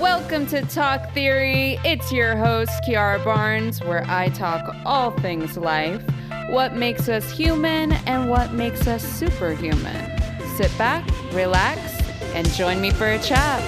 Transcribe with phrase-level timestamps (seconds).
[0.00, 1.76] Welcome to Talk Theory.
[1.84, 6.00] It's your host, Kiara Barnes, where I talk all things life,
[6.50, 10.20] what makes us human, and what makes us superhuman.
[10.54, 11.80] Sit back, relax,
[12.32, 13.60] and join me for a chat.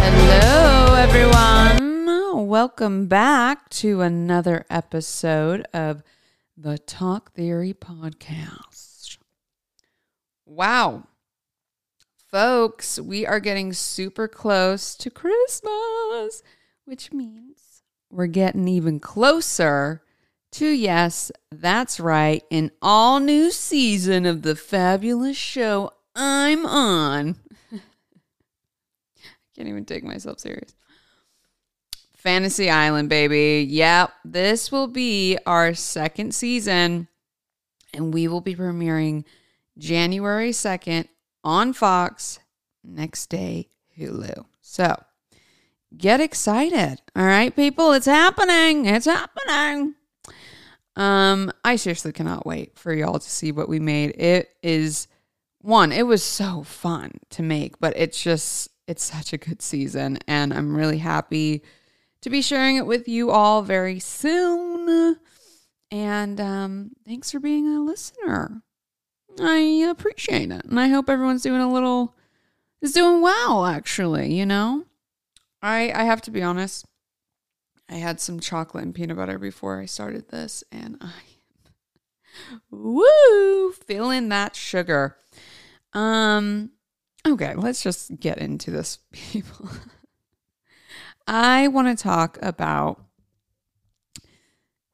[0.00, 2.48] Hello, everyone.
[2.48, 6.02] Welcome back to another episode of
[6.56, 9.18] the Talk Theory Podcast.
[10.46, 11.08] Wow.
[12.30, 16.42] Folks, we are getting super close to Christmas,
[16.84, 20.02] which means we're getting even closer
[20.52, 27.36] to, yes, that's right, an all new season of the fabulous show I'm on.
[27.72, 27.80] I
[29.56, 30.74] can't even take myself serious.
[32.24, 33.66] Fantasy Island, baby.
[33.70, 37.06] Yep, this will be our second season,
[37.92, 39.24] and we will be premiering
[39.76, 41.06] January 2nd
[41.44, 42.38] on Fox,
[42.82, 43.68] next day,
[43.98, 44.46] Hulu.
[44.62, 44.96] So
[45.96, 47.02] get excited.
[47.14, 48.86] All right, people, it's happening.
[48.86, 49.94] It's happening.
[50.96, 54.18] Um, I seriously cannot wait for y'all to see what we made.
[54.18, 55.08] It is
[55.60, 60.20] one, it was so fun to make, but it's just it's such a good season,
[60.26, 61.62] and I'm really happy
[62.24, 65.18] to be sharing it with you all very soon.
[65.90, 68.62] And um, thanks for being a listener.
[69.38, 72.14] I appreciate it, and I hope everyone's doing a little
[72.80, 73.66] is doing well.
[73.66, 74.84] Actually, you know,
[75.60, 76.86] I I have to be honest.
[77.88, 81.12] I had some chocolate and peanut butter before I started this, and I
[82.70, 85.16] woo feeling that sugar.
[85.92, 86.70] Um,
[87.26, 89.68] Okay, let's just get into this, people.
[91.26, 93.02] I want to talk about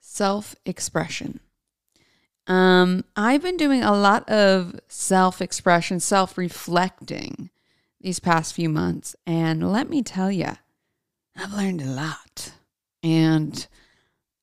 [0.00, 1.40] self expression.
[2.46, 7.50] Um, I've been doing a lot of self expression, self reflecting
[8.00, 9.14] these past few months.
[9.26, 10.52] And let me tell you,
[11.36, 12.52] I've learned a lot.
[13.02, 13.66] And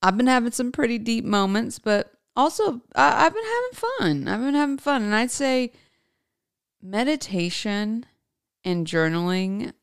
[0.02, 4.28] I've been having some pretty deep moments, but also I- I've been having fun.
[4.28, 5.03] I've been having fun.
[5.03, 5.72] And I'd say,
[6.81, 8.06] meditation
[8.64, 9.74] and journaling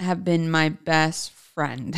[0.00, 1.96] have been my best friend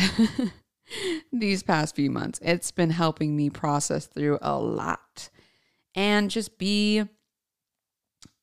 [1.31, 2.39] these past few months.
[2.41, 5.29] It's been helping me process through a lot
[5.95, 7.03] and just be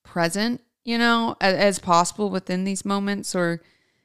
[0.05, 3.61] present, you know, as, as possible within these moments or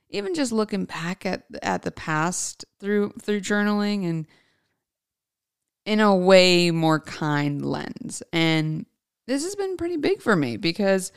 [0.10, 4.28] even just looking back at at the past through through journaling and
[5.86, 8.24] in a way more kind lens.
[8.34, 8.86] And
[9.28, 11.12] this has been pretty big for me because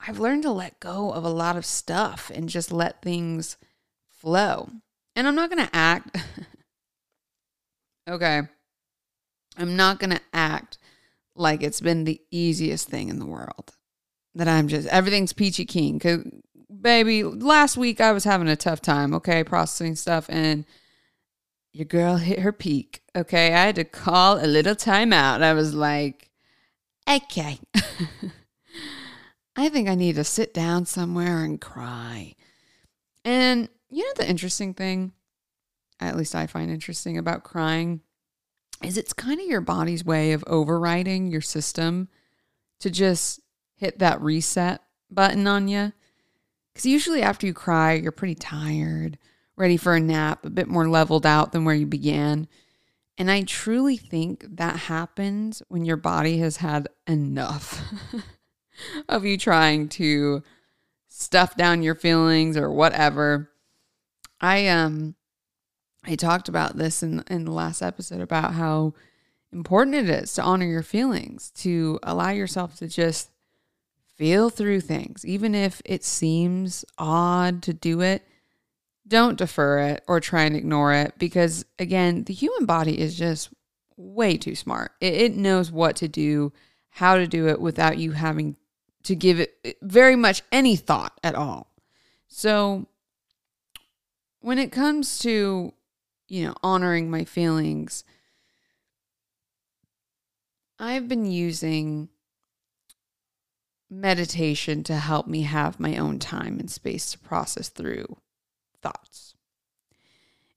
[0.00, 3.56] I've learned to let go of a lot of stuff and just let things
[4.26, 4.68] flow.
[5.14, 6.16] And I'm not going to act.
[8.10, 8.42] okay.
[9.56, 10.78] I'm not going to act
[11.36, 13.76] like it's been the easiest thing in the world.
[14.34, 16.00] That I'm just, everything's peachy keen.
[16.00, 16.24] Cause,
[16.80, 20.26] baby, last week I was having a tough time, okay, processing stuff.
[20.28, 20.64] And
[21.72, 23.54] your girl hit her peak, okay?
[23.54, 25.40] I had to call a little timeout.
[25.40, 26.30] I was like,
[27.08, 27.60] okay.
[29.56, 32.34] I think I need to sit down somewhere and cry.
[33.24, 35.12] And you know, the interesting thing,
[36.00, 38.00] at least I find interesting about crying,
[38.82, 42.08] is it's kind of your body's way of overriding your system
[42.80, 43.40] to just
[43.76, 45.92] hit that reset button on you.
[46.72, 49.18] Because usually after you cry, you're pretty tired,
[49.56, 52.48] ready for a nap, a bit more leveled out than where you began.
[53.16, 57.82] And I truly think that happens when your body has had enough.
[59.08, 60.42] of you trying to
[61.08, 63.50] stuff down your feelings or whatever.
[64.40, 65.14] I um
[66.04, 68.94] I talked about this in in the last episode about how
[69.52, 73.30] important it is to honor your feelings, to allow yourself to just
[74.16, 78.26] feel through things even if it seems odd to do it.
[79.08, 83.50] Don't defer it or try and ignore it because again, the human body is just
[83.96, 84.92] way too smart.
[85.00, 86.52] It, it knows what to do,
[86.90, 88.56] how to do it without you having
[89.04, 91.70] to give it very much any thought at all.
[92.26, 92.88] So
[94.40, 95.72] when it comes to,
[96.28, 98.04] you know, honoring my feelings,
[100.78, 102.08] I've been using
[103.88, 108.16] meditation to help me have my own time and space to process through
[108.82, 109.34] thoughts.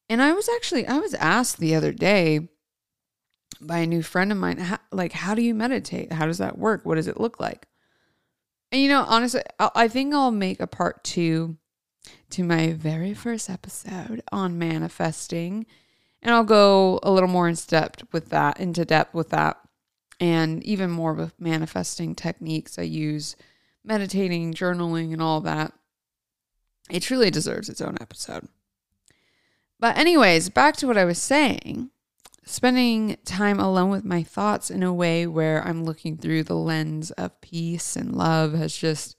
[0.09, 2.49] And I was actually I was asked the other day
[3.61, 6.11] by a new friend of mine, how, like, how do you meditate?
[6.11, 6.85] How does that work?
[6.85, 7.67] What does it look like?
[8.71, 11.57] And you know, honestly, I think I'll make a part two
[12.31, 15.65] to my very first episode on manifesting,
[16.21, 19.57] and I'll go a little more in depth with that, into depth with that.
[20.19, 22.77] and even more with manifesting techniques.
[22.77, 23.37] I use
[23.85, 25.71] meditating, journaling, and all that.
[26.89, 28.49] It truly deserves its own episode.
[29.79, 31.91] But, anyways, back to what I was saying
[32.45, 37.11] spending time alone with my thoughts in a way where I'm looking through the lens
[37.11, 39.15] of peace and love has just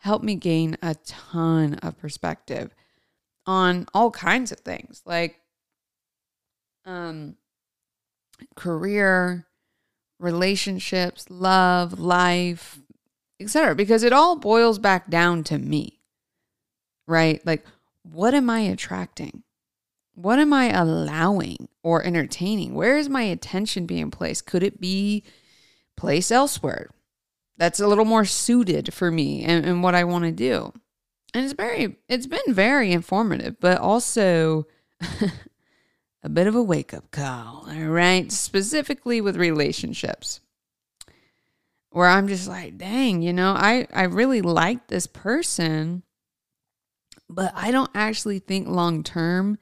[0.00, 2.74] helped me gain a ton of perspective
[3.46, 5.40] on all kinds of things like
[6.84, 7.36] um
[8.56, 9.46] career,
[10.18, 12.78] relationships, love, life,
[13.38, 13.74] etc.
[13.74, 16.00] because it all boils back down to me.
[17.06, 17.44] Right?
[17.44, 17.64] Like
[18.02, 19.42] what am I attracting?
[20.14, 22.74] What am I allowing or entertaining?
[22.74, 24.46] Where is my attention being placed?
[24.46, 25.24] Could it be
[25.96, 26.90] placed elsewhere?
[27.60, 30.72] That's a little more suited for me and, and what I want to do.
[31.34, 34.66] And it's very, it's been very informative, but also
[36.22, 37.66] a bit of a wake up call.
[37.68, 38.32] All right.
[38.32, 40.40] Specifically with relationships
[41.90, 46.02] where I'm just like, dang, you know, I, I really like this person,
[47.28, 49.58] but I don't actually think long term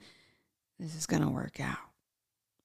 [0.79, 1.89] this is going to work out.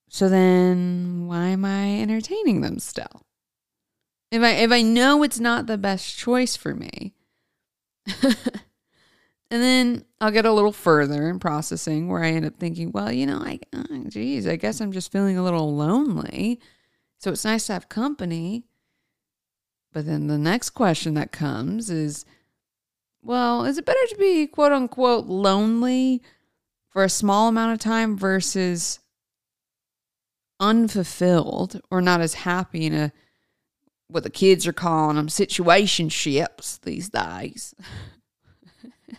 [0.08, 3.26] So then why am I entertaining them still?
[4.34, 7.14] If I if I know it's not the best choice for me.
[8.24, 8.34] and
[9.48, 13.26] then I'll get a little further in processing where I end up thinking, well, you
[13.26, 16.58] know, I oh, geez, I guess I'm just feeling a little lonely.
[17.18, 18.64] So it's nice to have company.
[19.92, 22.24] But then the next question that comes is,
[23.22, 26.22] well, is it better to be quote unquote lonely
[26.88, 28.98] for a small amount of time versus
[30.58, 33.12] unfulfilled or not as happy in a
[34.08, 37.74] what the kids are calling them situationships these days.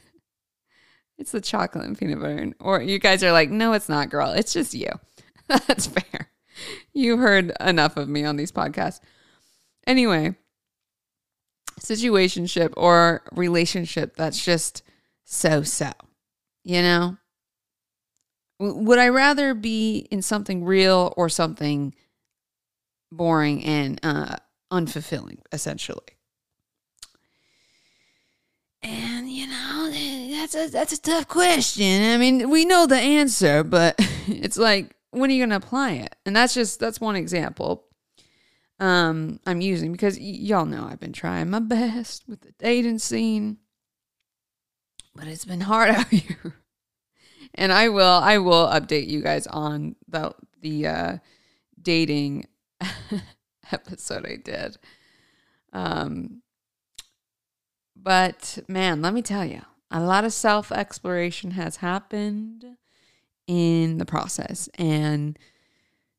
[1.17, 2.53] it's the chocolate and peanut butter.
[2.59, 4.31] Or you guys are like, no, it's not, girl.
[4.31, 4.91] It's just you.
[5.47, 6.29] That's fair.
[6.93, 8.99] You've heard enough of me on these podcasts.
[9.85, 10.35] Anyway,
[11.79, 14.83] situationship or relationship that's just
[15.23, 15.91] so so,
[16.63, 17.17] you know?
[18.59, 21.93] Would I rather be in something real or something
[23.11, 24.37] boring and uh,
[24.71, 26.06] unfulfilling, essentially?
[28.81, 29.91] And you know,
[30.31, 32.13] that's a that's a tough question.
[32.13, 33.95] I mean, we know the answer, but
[34.27, 36.15] it's like when are you to apply it?
[36.25, 37.83] And that's just that's one example
[38.81, 43.00] um I'm using because y- y'all know I've been trying my best with the dating
[43.00, 43.57] scene,
[45.15, 46.56] but it's been hard out here
[47.56, 51.18] and I will I will update you guys on the the uh,
[51.81, 52.47] dating
[53.71, 54.77] episode I did.
[55.73, 56.41] Um,
[57.95, 62.65] but man, let me tell you, a lot of self exploration has happened
[63.47, 65.38] in the process, and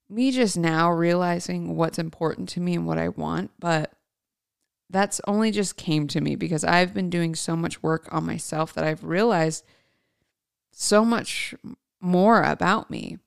[0.09, 3.93] me just now realizing what's important to me and what I want, but
[4.89, 8.73] that's only just came to me because I've been doing so much work on myself
[8.75, 9.65] that I've realized
[10.71, 11.55] so much
[12.01, 13.19] more about me.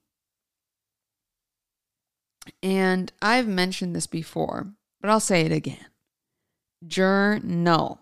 [2.62, 4.68] And I've mentioned this before,
[5.01, 5.86] but I'll say it again.
[6.86, 8.01] Journal.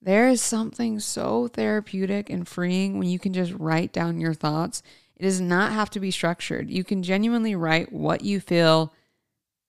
[0.00, 4.82] There is something so therapeutic and freeing when you can just write down your thoughts.
[5.16, 6.70] It does not have to be structured.
[6.70, 8.92] You can genuinely write what you feel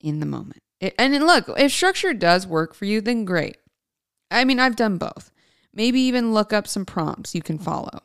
[0.01, 0.62] in the moment.
[0.79, 3.57] It, and look, if structure does work for you, then great.
[4.29, 5.31] I mean, I've done both.
[5.74, 8.01] Maybe even look up some prompts you can follow.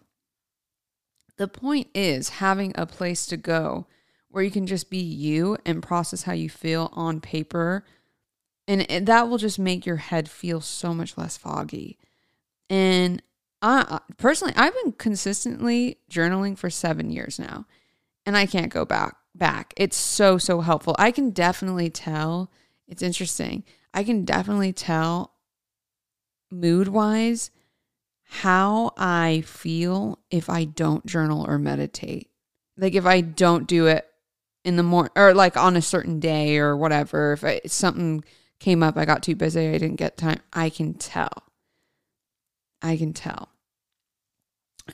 [1.37, 3.87] The point is having a place to go
[4.31, 7.85] where you can just be you and process how you feel on paper.
[8.69, 11.99] And that will just make your head feel so much less foggy.
[12.69, 13.21] And
[13.63, 17.67] I personally, I've been consistently journaling for seven years now,
[18.25, 19.17] and I can't go back.
[19.33, 20.97] Back, it's so so helpful.
[20.99, 22.51] I can definitely tell.
[22.89, 23.63] It's interesting.
[23.95, 25.35] I can definitely tell
[26.51, 27.53] mood wise
[28.25, 32.29] how I feel if I don't journal or meditate.
[32.77, 34.10] Like if I don't do it
[34.64, 38.25] in the morning or like on a certain day or whatever, if I, something
[38.59, 41.45] came up, I got too busy, I didn't get time, I can tell.
[42.83, 43.49] I can tell.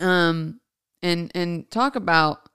[0.00, 0.61] Um
[1.02, 2.49] and and talk about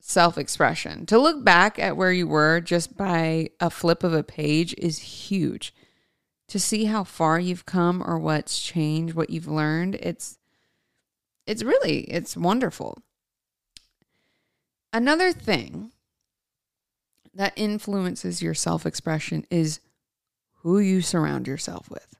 [0.00, 1.06] self-expression.
[1.06, 4.98] To look back at where you were just by a flip of a page is
[4.98, 5.74] huge
[6.48, 9.94] to see how far you've come or what's changed, what you've learned.
[9.96, 10.38] It's
[11.46, 12.98] it's really it's wonderful.
[14.92, 15.90] Another thing
[17.34, 19.80] that influences your self-expression is
[20.62, 22.16] who you surround yourself with.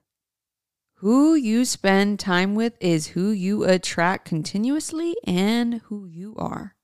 [0.99, 6.75] Who you spend time with is who you attract continuously and who you are.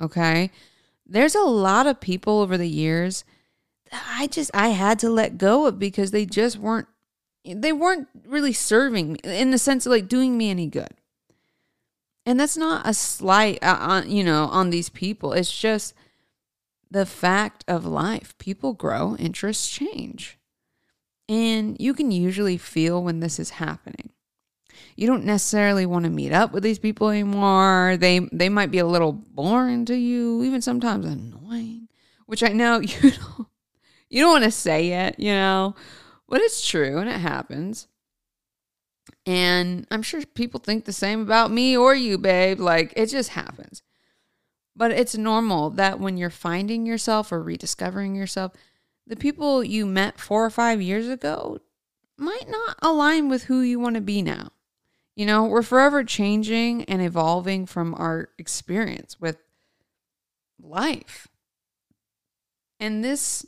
[0.00, 0.50] Okay?
[1.04, 3.24] There's a lot of people over the years
[3.90, 6.88] that I just I had to let go of because they just weren't
[7.44, 10.94] they weren't really serving me in the sense of like doing me any good.
[12.26, 15.32] And that's not a slight uh, on you know on these people.
[15.32, 15.94] It's just
[16.90, 18.36] the fact of life.
[18.38, 20.38] People grow, interests change.
[21.28, 24.10] And you can usually feel when this is happening.
[24.96, 27.96] You don't necessarily want to meet up with these people anymore.
[27.98, 31.88] They they might be a little boring to you, even sometimes annoying,
[32.26, 33.46] which I know you don't
[34.10, 35.74] you don't want to say it, you know,
[36.28, 37.88] but it's true and it happens.
[39.26, 42.60] And I'm sure people think the same about me or you, babe.
[42.60, 43.82] Like it just happens.
[44.78, 48.52] But it's normal that when you're finding yourself or rediscovering yourself,
[49.08, 51.58] the people you met four or five years ago
[52.16, 54.52] might not align with who you want to be now.
[55.16, 59.38] You know, we're forever changing and evolving from our experience with
[60.62, 61.26] life.
[62.78, 63.44] And this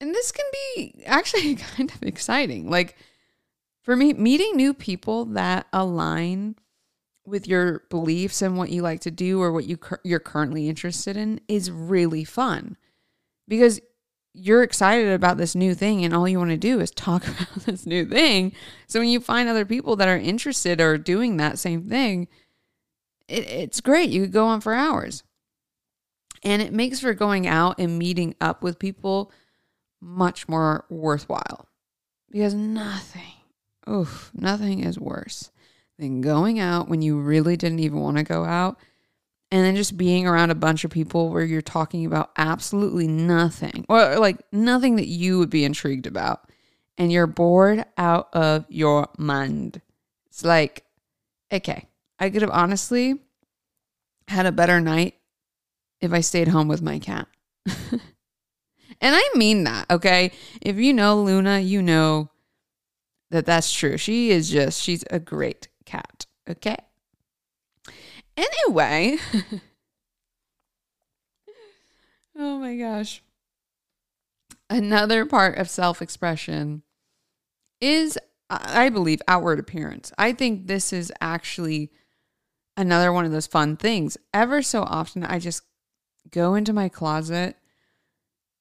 [0.00, 2.70] and this can be actually kind of exciting.
[2.70, 2.96] Like
[3.82, 6.56] for me, meeting new people that align
[7.26, 11.16] with your beliefs and what you like to do or what you you're currently interested
[11.16, 12.76] in is really fun
[13.48, 13.80] because
[14.34, 17.64] you're excited about this new thing and all you want to do is talk about
[17.64, 18.52] this new thing.
[18.88, 22.28] So when you find other people that are interested or doing that same thing,
[23.28, 24.10] it, it's great.
[24.10, 25.22] You could go on for hours.
[26.42, 29.32] And it makes for going out and meeting up with people
[30.00, 31.66] much more worthwhile
[32.30, 33.32] because nothing,
[33.88, 35.50] oof, nothing is worse
[35.98, 38.78] than going out when you really didn't even want to go out
[39.50, 43.86] and then just being around a bunch of people where you're talking about absolutely nothing
[43.88, 46.50] or like nothing that you would be intrigued about
[46.98, 49.80] and you're bored out of your mind.
[50.26, 50.84] It's like,
[51.52, 51.86] okay,
[52.18, 53.20] I could have honestly
[54.26, 55.14] had a better night
[56.00, 57.28] if I stayed home with my cat.
[57.66, 58.00] and
[59.02, 60.32] I mean that, okay?
[60.60, 62.30] If you know Luna, you know
[63.30, 63.96] that that's true.
[63.98, 66.26] She is just, she's a great cat.
[66.48, 66.76] Okay.
[68.36, 69.16] Anyway.
[72.36, 73.22] oh my gosh.
[74.68, 76.82] Another part of self expression
[77.80, 78.18] is,
[78.50, 80.12] I believe, outward appearance.
[80.18, 81.90] I think this is actually
[82.76, 84.16] another one of those fun things.
[84.32, 85.62] Ever so often, I just
[86.30, 87.56] go into my closet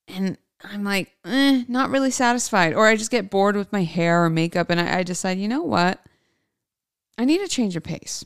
[0.07, 2.73] and I'm like, eh, not really satisfied.
[2.73, 5.47] Or I just get bored with my hair or makeup and I, I decide, you
[5.47, 5.99] know what?
[7.17, 8.25] I need a change of pace.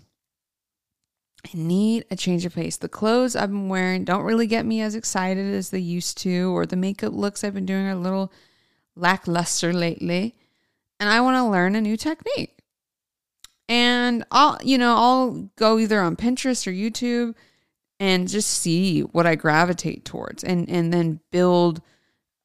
[1.45, 2.77] I need a change of pace.
[2.77, 6.55] The clothes I've been wearing don't really get me as excited as they used to,
[6.55, 8.31] or the makeup looks I've been doing are a little
[8.95, 10.35] lackluster lately.
[10.99, 12.59] And I want to learn a new technique.
[13.69, 17.35] And I'll, you know, I'll go either on Pinterest or YouTube
[17.99, 21.81] and just see what I gravitate towards and, and then build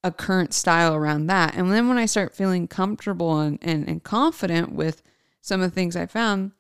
[0.05, 1.55] a current style around that.
[1.55, 5.03] And then when I start feeling comfortable and, and, and confident with
[5.43, 6.53] some of the things I found,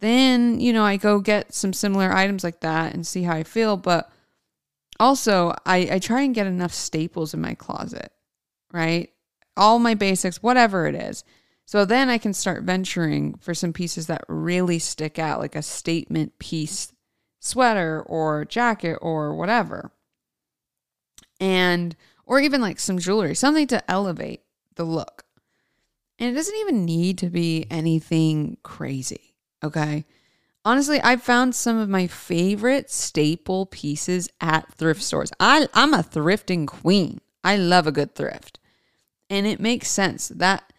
[0.00, 3.44] then, you know, I go get some similar items like that and see how I
[3.44, 3.76] feel.
[3.76, 4.10] But
[4.98, 8.10] also, I, I try and get enough staples in my closet,
[8.72, 9.10] right?
[9.56, 11.22] All my basics, whatever it is.
[11.66, 15.62] So then I can start venturing for some pieces that really stick out, like a
[15.62, 16.92] statement piece
[17.40, 19.92] sweater or jacket or whatever.
[21.38, 24.42] And, or even like some jewelry, something to elevate
[24.76, 25.25] the look.
[26.18, 29.34] And it doesn't even need to be anything crazy.
[29.62, 30.04] Okay.
[30.64, 35.30] Honestly, I've found some of my favorite staple pieces at thrift stores.
[35.38, 37.20] I, I'm a thrifting queen.
[37.44, 38.58] I love a good thrift.
[39.30, 40.72] And it makes sense that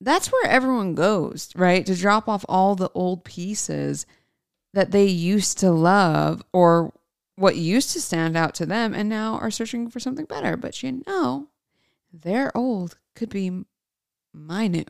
[0.00, 1.86] that's where everyone goes, right?
[1.86, 4.04] To drop off all the old pieces
[4.74, 6.92] that they used to love or
[7.36, 10.56] what used to stand out to them and now are searching for something better.
[10.56, 11.48] But you know,
[12.12, 13.64] their old could be
[14.36, 14.84] my new.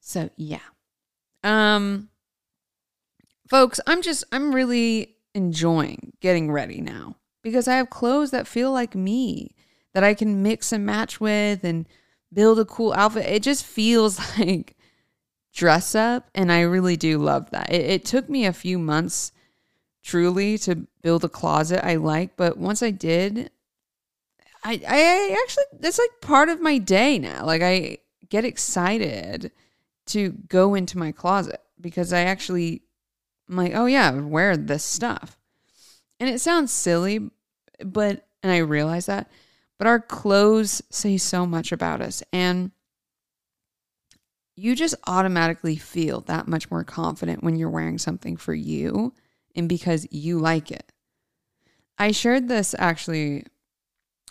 [0.00, 0.60] So, yeah.
[1.42, 2.08] Um
[3.48, 8.72] folks, I'm just I'm really enjoying getting ready now because I have clothes that feel
[8.72, 9.54] like me
[9.92, 11.88] that I can mix and match with and
[12.32, 13.26] build a cool outfit.
[13.26, 14.76] It just feels like
[15.52, 17.70] dress up and I really do love that.
[17.70, 19.32] It, it took me a few months
[20.02, 23.50] truly to build a closet I like, but once I did,
[24.62, 27.44] I I actually that's like part of my day now.
[27.44, 27.98] Like I
[28.28, 29.52] get excited
[30.06, 32.82] to go into my closet because I actually
[33.48, 35.38] I'm like, oh yeah, I wear this stuff.
[36.18, 37.30] And it sounds silly,
[37.84, 39.30] but and I realize that,
[39.78, 42.70] but our clothes say so much about us and
[44.56, 49.14] you just automatically feel that much more confident when you're wearing something for you
[49.56, 50.92] and because you like it.
[51.98, 53.44] I shared this actually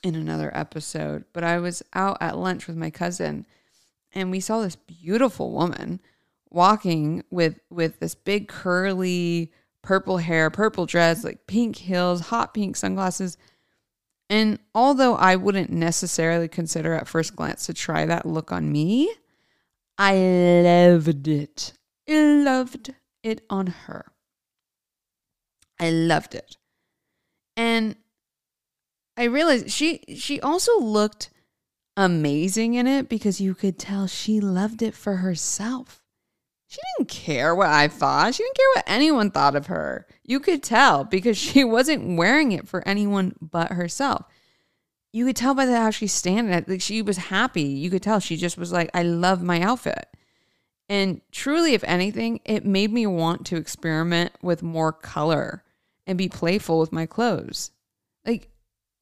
[0.03, 3.45] in another episode, but I was out at lunch with my cousin
[4.13, 5.99] and we saw this beautiful woman
[6.49, 9.51] walking with with this big curly
[9.81, 13.37] purple hair, purple dress, like pink heels, hot pink sunglasses.
[14.29, 19.11] And although I wouldn't necessarily consider at first glance to try that look on me,
[19.97, 21.73] I loved it.
[22.07, 24.11] I loved it on her.
[25.79, 26.57] I loved it.
[27.57, 27.95] And
[29.19, 31.29] I realized she she also looked
[31.97, 36.01] amazing in it because you could tell she loved it for herself.
[36.67, 38.33] She didn't care what I thought.
[38.33, 40.07] She didn't care what anyone thought of her.
[40.23, 44.25] You could tell because she wasn't wearing it for anyone but herself.
[45.11, 46.63] You could tell by the, how she's standing.
[46.65, 47.63] Like she was happy.
[47.63, 50.07] You could tell she just was like, I love my outfit.
[50.87, 55.65] And truly, if anything, it made me want to experiment with more color
[56.07, 57.71] and be playful with my clothes.
[58.25, 58.49] Like,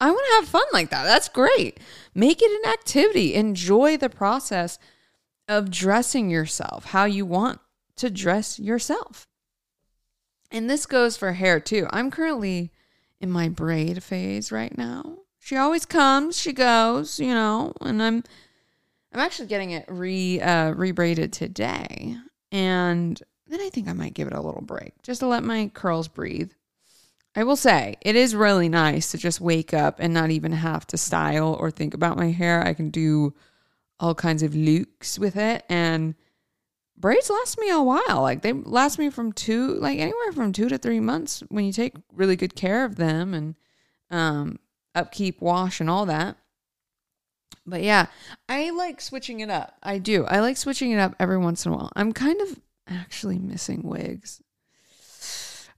[0.00, 1.04] I want to have fun like that.
[1.04, 1.80] That's great.
[2.14, 3.34] Make it an activity.
[3.34, 4.78] Enjoy the process
[5.48, 7.60] of dressing yourself how you want
[7.96, 9.26] to dress yourself.
[10.50, 11.86] And this goes for hair too.
[11.90, 12.70] I'm currently
[13.20, 15.18] in my braid phase right now.
[15.38, 18.22] She always comes, she goes, you know, and I'm
[19.12, 22.16] I'm actually getting it re uh rebraided today.
[22.52, 25.70] And then I think I might give it a little break just to let my
[25.74, 26.52] curls breathe.
[27.34, 30.86] I will say, it is really nice to just wake up and not even have
[30.88, 32.62] to style or think about my hair.
[32.62, 33.34] I can do
[34.00, 36.14] all kinds of looks with it and
[36.96, 38.22] braids last me a while.
[38.22, 41.72] Like they last me from two, like anywhere from two to three months when you
[41.72, 43.54] take really good care of them and
[44.10, 44.58] um,
[44.94, 46.36] upkeep, wash, and all that.
[47.66, 48.06] But yeah,
[48.48, 49.76] I like switching it up.
[49.82, 50.24] I do.
[50.24, 51.92] I like switching it up every once in a while.
[51.94, 52.58] I'm kind of
[52.88, 54.40] actually missing wigs,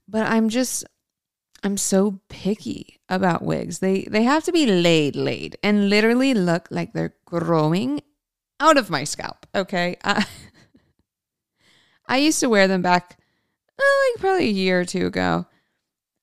[0.07, 0.85] but I'm just.
[1.63, 3.79] I'm so picky about wigs.
[3.79, 8.01] They they have to be laid laid and literally look like they're growing
[8.59, 9.45] out of my scalp.
[9.53, 9.97] Okay.
[10.03, 10.25] I,
[12.07, 13.17] I used to wear them back
[13.77, 13.83] uh,
[14.13, 15.45] like probably a year or two ago.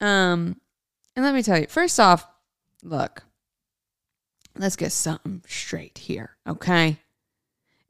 [0.00, 0.60] Um,
[1.16, 2.26] and let me tell you, first off,
[2.82, 3.24] look,
[4.56, 6.36] let's get something straight here.
[6.46, 6.98] Okay.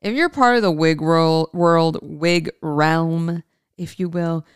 [0.01, 3.43] If you're part of the wig world, world wig realm,
[3.77, 4.47] if you will,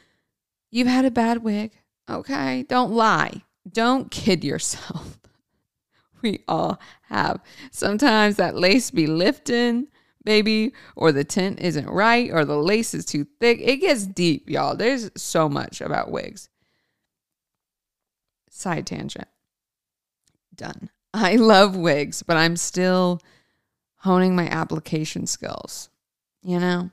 [0.71, 1.73] you've had a bad wig.
[2.09, 2.65] Okay.
[2.65, 3.43] Don't lie.
[3.71, 5.19] Don't kid yourself
[6.23, 7.41] we all have.
[7.71, 9.89] Sometimes that lace be lifting,
[10.25, 13.59] baby, or the tint isn't right, or the lace is too thick.
[13.61, 14.77] It gets deep, y'all.
[14.77, 16.49] There's so much about wigs.
[18.51, 19.29] Side tangent.
[20.55, 20.91] Done.
[21.13, 23.21] I love wigs, but I'm still
[23.99, 25.91] honing my application skills.
[26.43, 26.91] You know,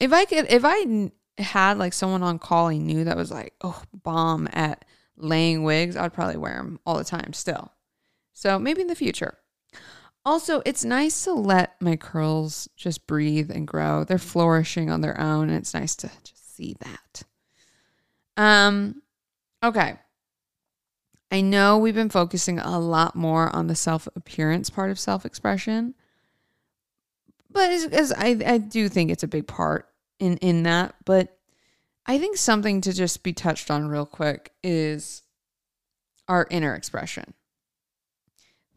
[0.00, 3.54] if I could, if I had like someone on call he knew that was like,
[3.62, 4.84] oh, bomb at
[5.16, 7.72] laying wigs, I'd probably wear them all the time still.
[8.32, 9.38] So maybe in the future.
[10.24, 14.04] Also, it's nice to let my curls just breathe and grow.
[14.04, 17.22] They're flourishing on their own, and it's nice to just see that.
[18.36, 19.02] Um,
[19.62, 19.96] okay.
[21.30, 25.24] I know we've been focusing a lot more on the self appearance part of self
[25.24, 25.94] expression,
[27.50, 30.94] but as, as I, I do think it's a big part in in that.
[31.04, 31.36] But
[32.06, 35.22] I think something to just be touched on real quick is
[36.28, 37.34] our inner expression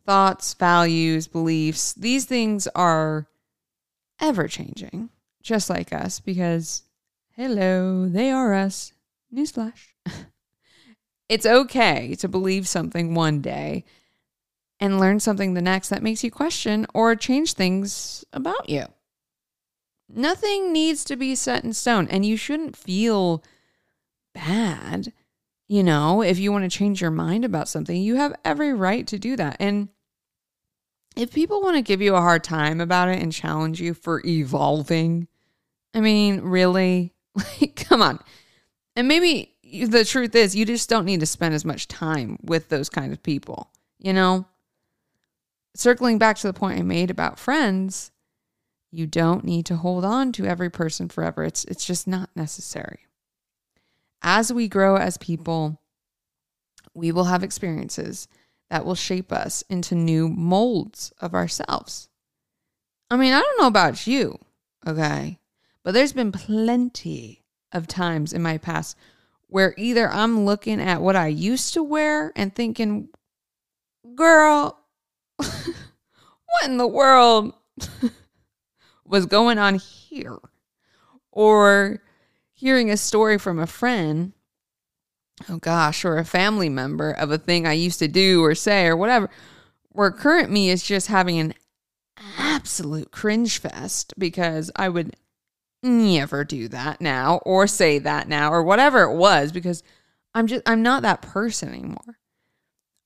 [0.06, 3.27] thoughts, values, beliefs, these things are
[4.19, 5.10] ever changing,
[5.41, 6.84] just like us, because
[7.36, 8.93] hello, they are us.
[9.34, 9.93] Newsflash.
[11.30, 13.86] it's okay to believe something one day
[14.80, 18.86] and learn something the next that makes you question or change things about you.
[20.13, 23.43] Nothing needs to be set in stone, and you shouldn't feel
[24.34, 25.13] bad.
[25.67, 29.08] You know, if you want to change your mind about something, you have every right
[29.08, 29.58] to do that.
[29.60, 29.89] And
[31.15, 34.21] if people want to give you a hard time about it and challenge you for
[34.26, 35.28] evolving,
[35.93, 37.13] I mean, really?
[37.34, 38.19] Like, come on.
[38.97, 42.67] And maybe the truth is, you just don't need to spend as much time with
[42.67, 44.45] those kind of people, you know?
[45.74, 48.12] Circling back to the point I made about friends,
[48.91, 51.43] you don't need to hold on to every person forever.
[51.43, 53.08] It's it's just not necessary.
[54.21, 55.82] As we grow as people,
[56.93, 58.27] we will have experiences
[58.69, 62.10] that will shape us into new molds of ourselves.
[63.10, 64.38] I mean, I don't know about you,
[64.86, 65.39] okay?
[65.84, 68.95] But there's been plenty of times in my past
[69.47, 73.10] where either I'm looking at what I used to wear and thinking,
[74.15, 74.80] girl,
[75.36, 77.54] what in the world
[79.12, 80.39] was going on here?
[81.32, 82.02] Or
[82.54, 84.34] hearing a story from a friend
[85.50, 88.88] oh gosh, or a family member of a thing I used to do or say
[88.88, 89.30] or whatever,
[89.89, 91.54] where current me is just having an
[92.38, 95.15] absolute cringe fest because I would
[95.84, 99.82] never do that now or say that now or whatever it was because
[100.34, 102.19] I'm just I'm not that person anymore.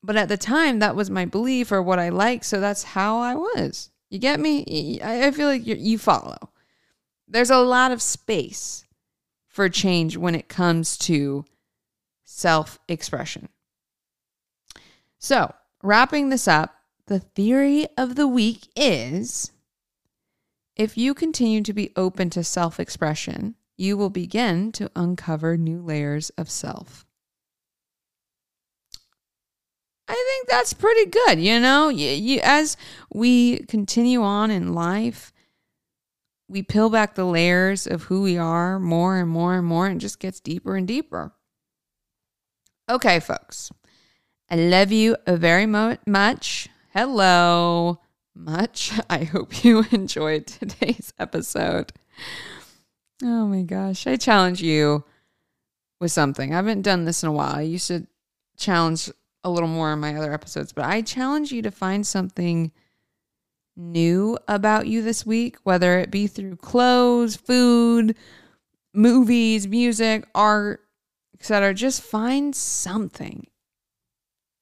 [0.04, 3.18] But at the time that was my belief or what I liked, so that's how
[3.20, 3.90] I was.
[4.10, 5.00] You get me?
[5.04, 6.38] I feel like you follow.
[7.28, 8.86] There's a lot of space
[9.48, 11.46] for change when it comes to
[12.24, 13.50] self expression.
[15.18, 16.76] So, wrapping this up,
[17.08, 19.52] the theory of the week is
[20.76, 25.82] if you continue to be open to self expression, you will begin to uncover new
[25.82, 27.05] layers of self.
[30.08, 31.40] I think that's pretty good.
[31.40, 32.78] You know, you, you, as
[33.14, 35.34] we continue on in life,
[36.48, 40.00] we peel back the layers of who we are more and more and more, and
[40.00, 41.34] just gets deeper and deeper.
[42.88, 43.72] Okay, folks,
[44.50, 46.70] I love you very mo- much.
[46.94, 48.00] Hello,
[48.36, 48.92] much.
[49.10, 51.94] I hope you enjoyed today's episode.
[53.24, 55.04] Oh my gosh, I challenge you
[56.00, 56.54] with something.
[56.54, 57.56] I haven't done this in a while.
[57.56, 58.06] I used to
[58.58, 59.10] challenge
[59.46, 62.72] a little more in my other episodes, but I challenge you to find something
[63.78, 68.16] new about you this week, whether it be through clothes, food,
[68.92, 70.82] movies, music, art,
[71.36, 71.76] etc.
[71.76, 73.46] Just find something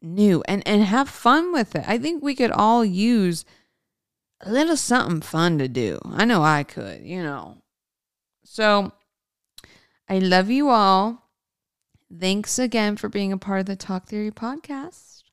[0.01, 1.85] new and and have fun with it.
[1.87, 3.45] I think we could all use
[4.41, 5.99] a little something fun to do.
[6.05, 7.59] I know I could, you know.
[8.43, 8.91] So
[10.09, 11.22] I love you all.
[12.19, 15.23] Thanks again for being a part of the Talk Theory podcast.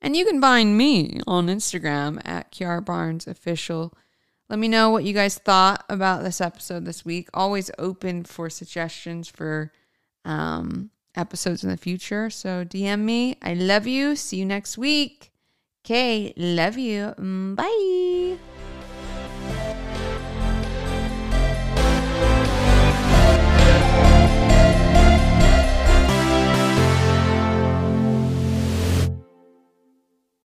[0.00, 3.92] And you can find me on Instagram at Kiara Barnes Official.
[4.48, 7.28] Let me know what you guys thought about this episode this week.
[7.34, 9.72] Always open for suggestions for
[10.24, 12.30] um, episodes in the future.
[12.30, 13.36] So DM me.
[13.42, 14.16] I love you.
[14.16, 15.32] See you next week.
[15.84, 17.14] Okay, love you.
[17.18, 18.47] Mm, bye.